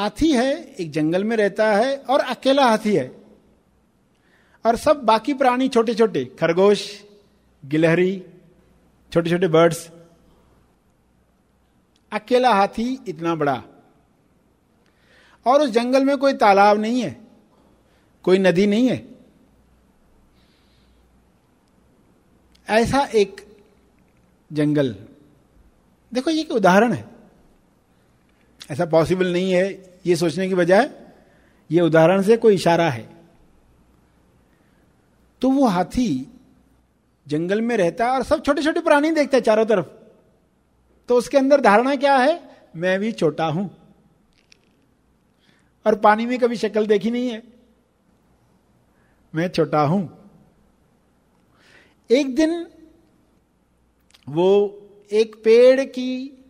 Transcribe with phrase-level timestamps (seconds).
[0.00, 3.20] हाथी है, एक जंगल में रहता है और अकेला हाथी है।
[4.66, 7.04] और सब बाकी प्राणी छोटे छोटे खरगोश,
[7.64, 8.22] गिलहरी
[9.12, 9.90] छोटे छोटे बर्ड्स
[12.12, 13.62] अकेला हाथी इतना बड़ा।
[15.46, 17.20] और उस जंगल में कोई तालाब नहीं है,
[18.24, 19.04] कोई नदी नहीं है।
[22.68, 23.46] ऐसा एक
[24.52, 24.96] जंगल।
[26.12, 27.04] देखो, ये एक उदाहरण है।
[28.70, 30.90] ऐसा पॉसिबल नहीं है ये सोचने की बजाय
[31.70, 33.08] ये उदाहरण से कोई इशारा है।
[35.42, 36.26] तो वो हाथी
[37.28, 39.86] जंगल में रहता है और सब छोटे छोटे प्राणी देखते हैं चारों तरफ़।
[41.08, 42.50] तो उसके अंदर धारणा क्या है?
[42.76, 43.76] मैं भी छोटा हूँ।
[45.86, 47.42] और पानी में कभी शक्ल देखी नहीं है।
[49.34, 50.30] मैं छोटा हूँ।
[52.10, 52.66] एक दिन
[54.28, 54.48] वो
[55.12, 56.44] एक पेड़ की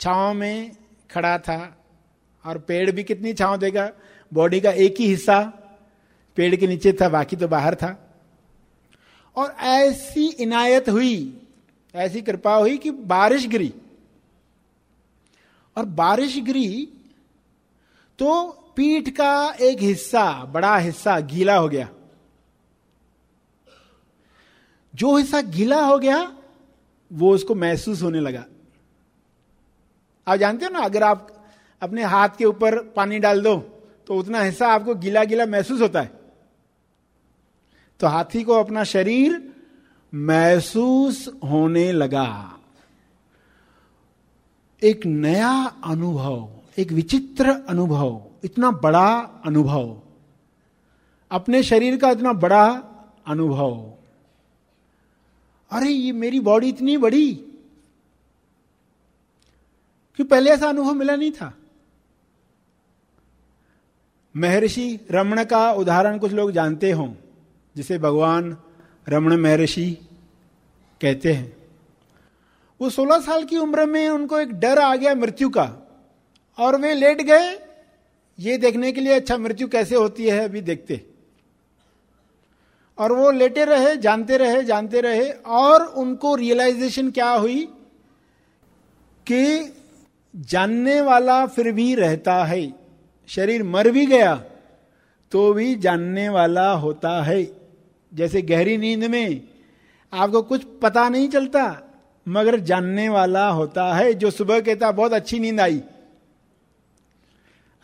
[0.00, 0.76] छाव में
[1.10, 1.83] खड़ा था।
[2.46, 3.90] और पेड़ भी कितनी छाव देगा?
[4.32, 5.42] बॉडी का एक ही हिस्सा
[6.36, 8.16] पेड़ के नीचे था, बाकी तो बाहर था।
[9.36, 11.40] और ऐसी इनायत हुई,
[11.94, 13.74] ऐसी कृपा हुई कि बारिश गिरी।
[15.76, 16.88] और बारिश गिरी
[18.18, 21.88] तो पीठ का एक हिस्सा, बड़ा हिस्सा गीला हो गया।
[24.94, 26.36] जो हिस्सा गीला हो गया,
[27.12, 28.44] वो उसको महसूस होने लगा।
[30.26, 31.33] आप जानते हो ना, अगर आप
[31.84, 33.56] अपने हाथ के ऊपर पानी डाल दो
[34.06, 36.10] तो उतना हिस्सा आपको गीला गीला महसूस होता है।
[38.00, 39.52] तो हाथी को अपना शरीर
[40.14, 42.58] महसूस होने लगा।
[44.82, 50.00] एक नया अनुभव, एक विचित्र अनुभव, इतना बड़ा अनुभव।
[51.30, 52.66] अपने शरीर का इतना बड़ा
[53.26, 53.92] अनुभव।
[55.70, 57.34] अरे, ये मेरी बॉडी इतनी बड़ी।
[60.16, 61.54] कि पहले ऐसा अनुभव मिला नहीं था?
[64.36, 67.14] महर्षि रमण का उदाहरण कुछ लोग जानते हों,
[67.76, 68.56] जिसे भगवान
[69.08, 69.90] रमण महर्षि
[71.00, 71.56] कहते हैं।
[72.80, 75.88] वो 16 साल की उम्र में उनको एक डर आ गया मृत्यु का,
[76.58, 77.58] और वे लेट गए।
[78.38, 81.00] ये देखने के लिए अच्छा मृत्यु कैसे होती है अभी देखते।
[82.98, 87.64] और वो लेटे रहे, जानते रहे जानते रहे, और उनको रियलाइजेशन क्या हुई
[89.26, 89.72] कि
[90.34, 92.83] जानने वाला फिर भी रहता है।
[93.28, 94.34] शरीर मर भी गया
[95.32, 97.42] तो भी जानने वाला होता है।
[98.12, 99.40] जैसे गहरी नींद में
[100.12, 101.62] आपको कुछ पता नहीं चलता,
[102.26, 105.80] मगर जानने वाला होता है। जो सुबह कहता, बहुत अच्छी नींद आई।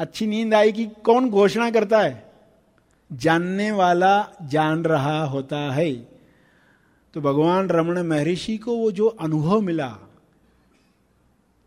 [0.01, 2.23] अच्छी नींद आई कि कौन घोषणा करता है?
[3.11, 4.13] जानने वाला
[4.43, 5.93] जान रहा होता है।
[7.15, 9.89] तो भगवान रमण महर्षि को वो जो अनुभव मिला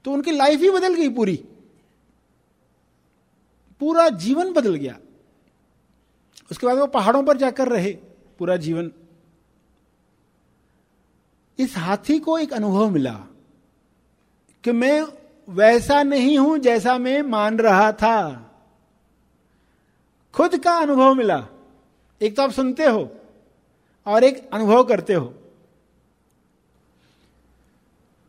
[0.06, 1.40] तो उनकी लाइफ ही बदल गई पूरी।
[3.84, 4.98] पूरा जीवन बदल गया।
[6.52, 7.92] उसके बाद वो पहाड़ों पर जाकर रहे,
[8.40, 8.92] पूरा जीवन।
[11.60, 13.14] इस हाथी को एक अनुभव मिला
[14.64, 15.08] कि मैं
[15.50, 18.52] वैसा नहीं हूँ जैसा मैं मान रहा था।
[20.34, 21.48] खुद का अनुभव मिला।
[22.22, 23.18] एक तो आप सुनते हो
[24.06, 25.34] और एक अनुभव करते हो।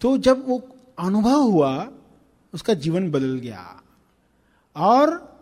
[0.00, 1.90] तो जब वो अनुभव हुआ,
[2.54, 3.82] उसका जीवन बदल गया
[4.76, 5.33] और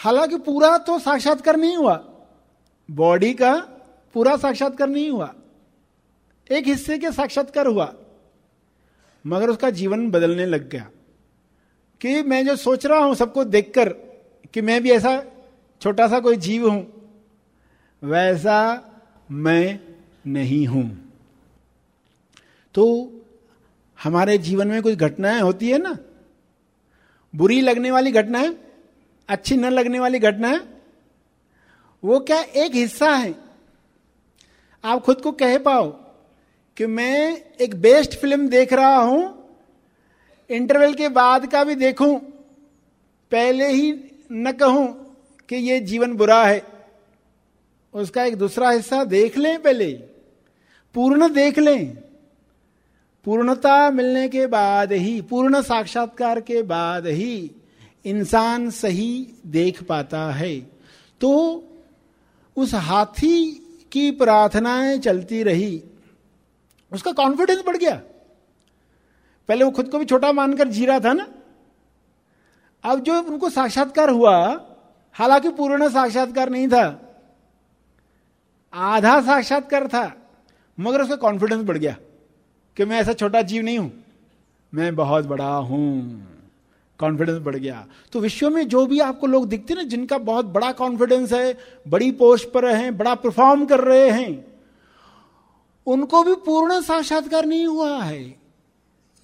[0.00, 1.94] हालाँकि पूरा तो साक्षात्कार नहीं हुआ।
[2.88, 3.54] बॉडी का
[4.14, 5.34] पूरा साक्षात्कार नहीं हुआ।
[6.50, 7.92] एक हिस्से के साक्षात्कार हुआ।
[9.24, 10.88] मगर उसका जीवन बदलने लग गया।
[12.00, 13.88] कि मैं जो सोच रहा हूँ सबको देखकर
[14.54, 15.22] कि मैं भी ऐसा
[15.82, 17.10] छोटा सा कोई जीव हूँ,
[18.02, 18.58] वैसा
[19.30, 19.80] मैं
[20.26, 20.84] नहीं हूँ।
[22.74, 22.84] तो
[23.98, 25.96] हमारे जीवन में कुछ घटनाएँ होती है ना?
[27.34, 28.56] बुरी लगने वाली घटनाएँ
[29.30, 30.60] अच्छी न लगने वाली घटनाएँ
[32.04, 33.34] वो क्या एक हिस्सा है?
[34.84, 35.90] आप खुद को कह पाओ
[36.76, 39.48] कि मैं एक बेस्ट फ़िल्म देख रहा हूँ।
[40.50, 42.18] इंटरवल के बाद का भी देखूँ।
[43.32, 43.92] पहले ही
[44.32, 45.16] न कहूँ
[45.48, 46.62] कि ये जीवन बुरा है।
[47.94, 49.92] उसका एक दूसरा हिस्सा देख लें पहले
[50.94, 51.96] पूर्ण देख लें।
[53.24, 57.50] पूर्णता मिलने के बाद ही, पूर्ण साक्षात्कार के बाद ही।
[58.04, 60.58] इंसान सही देख पाता है।
[61.20, 61.30] तो
[62.56, 63.50] उस हाथी
[63.92, 65.82] की प्रार्थनाएँ चलती रही।
[66.92, 67.94] उसका कॉन्फिडेंस बढ़ गया।
[69.48, 71.26] पहले वो खुद को भी छोटा मानकर जी रहा था ना।
[72.84, 74.36] अब जो उनको साक्षात्कार हुआ,
[75.16, 76.84] हालाँकि पूर्ण साक्षात्कार नहीं था,
[78.72, 80.04] आधा साक्षात्कार था,
[80.78, 81.96] मगर उसका कॉन्फिडेंस बढ़ गया
[82.76, 83.92] कि मैं ऐसा छोटा जीव नहीं हूँ,
[84.72, 86.26] मैं बहुत बड़ा हूँ।
[87.00, 90.70] कॉन्फिडेंस बढ़ गया। तो विश्व में जो भी आपको लोग दिखते ना, जिनका बहुत बड़ा
[90.74, 91.56] कॉन्फिडेंस है,
[91.86, 94.44] बड़ी पोस्ट पर हैं, बड़ा परफॉर्म कर रहे हैं,
[95.86, 98.22] उनको भी पूर्ण साक्षात्कार नहीं हुआ है।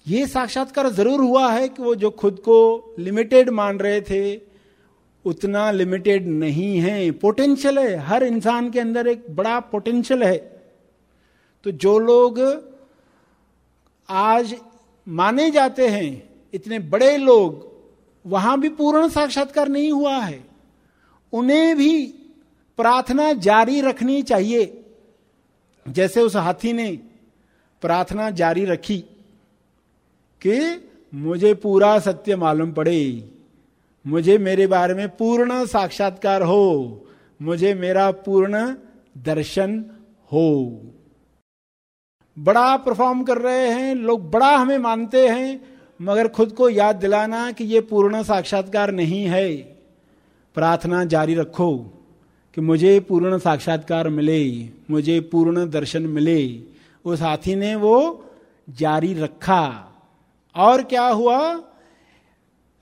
[0.05, 4.35] ये साक्षात्कार ज़रूर हुआ है कि वो जो खुद को लिमिटेड मान रहे थे,
[5.25, 10.37] उतना लिमिटेड नहीं है। पोटेंशियल है। हर इंसान के अंदर एक बड़ा पोटेंशियल है।
[11.65, 12.39] तो जो लोग
[14.09, 14.55] आज
[15.07, 17.65] माने जाते हैं इतने बड़े लोग
[18.25, 20.43] वहाँ भी पूर्ण साक्षात्कार नहीं हुआ है।
[21.33, 22.05] उन्हें भी
[22.79, 24.83] प्रार्थना जारी रखनी चाहिए।
[25.85, 26.91] जैसे उस हाथी ने
[27.81, 28.97] प्रार्थना जारी रखी
[30.41, 30.59] कि
[31.13, 33.29] मुझे पूरा सत्य मालूम पड़े,
[34.05, 37.07] मुझे मेरे बारे में पूर्ण साक्षात्कार हो,
[37.41, 38.75] मुझे मेरा पूर्ण
[39.17, 39.83] दर्शन
[40.31, 40.81] हो।
[42.37, 47.51] बड़ा परफॉर्म कर रहे हैं, लोग बड़ा हमें मानते हैं मगर खुद को याद दिलाना
[47.51, 49.55] कि ये पूर्ण साक्षात्कार नहीं है।
[50.55, 51.77] प्रार्थना जारी रखो
[52.55, 56.61] कि मुझे पूर्ण साक्षात्कार मिले, मुझे पूर्ण दर्शन मिले।
[57.05, 58.25] उस हाथी ने वो
[58.69, 59.93] जारी रखा।
[60.55, 61.61] और क्या हुआ?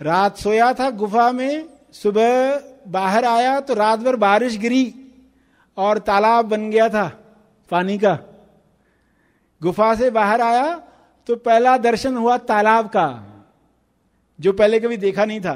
[0.01, 4.93] रात सोया था गुफा में, सुबह बाहर आया तो रात भर बारिश गिरी
[5.77, 7.07] और तालाब बन गया था
[7.71, 8.19] पानी का।
[9.61, 10.81] गुफा से बाहर आया
[11.29, 13.07] तो पहला दर्शन हुआ तालाब का,
[14.39, 15.53] जो पहले कभी देखा नहीं था।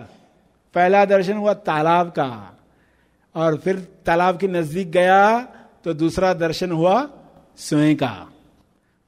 [0.75, 2.57] पहला दर्शन हुआ तालाब का,
[3.35, 5.39] और फिर तालाब के नज़दीक गया
[5.85, 6.95] तो दूसरा दर्शन हुआ
[7.57, 8.11] स्वयं का।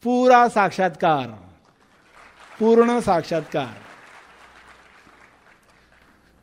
[0.05, 1.27] पूरा साक्षात्कार,
[2.59, 3.75] पूर्ण साक्षात्कार।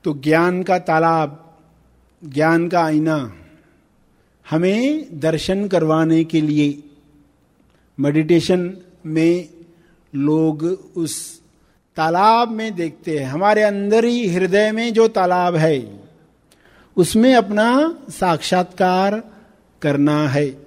[0.04, 1.44] तो ज्ञान का तालाब,
[2.22, 3.16] ज्ञान का आईना,
[4.46, 6.82] हमें दर्शन करवाने के लिए,
[7.98, 8.70] मेडिटेशन
[9.06, 9.48] में
[10.14, 11.40] लोग उस
[11.96, 16.00] तालाब में देखते हैं। हमारे अंदर ही हृदय में जो तालाब है,
[16.96, 19.22] उसमें अपना साक्षात्कार
[19.82, 20.66] करना है।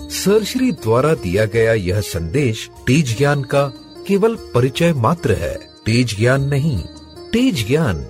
[0.00, 3.66] सर, श्री द्वारा दिया गया यह संदेश तेज ज्ञान का
[4.06, 5.54] केवल परिचय मात्र है।
[5.86, 6.78] तेज ज्ञान नहीं,
[7.32, 8.06] तेज ज्ञान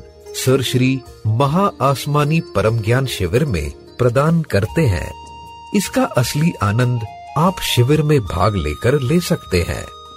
[0.46, 5.12] सर, श्री महा आसमानी परम ज्ञान शिविर में प्रदान करते हैं।
[5.74, 7.00] इसका असली आनंद
[7.38, 9.84] आप शिविर में भाग लेकर ले सकते हैं।